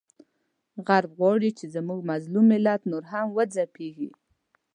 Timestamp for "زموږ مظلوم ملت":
1.75-2.81